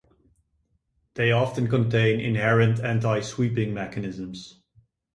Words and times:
They 1.13 1.31
often 1.31 1.67
contain 1.67 2.19
inherent 2.21 2.79
anti-sweeping 2.83 3.71
mechanisms. 3.71 4.59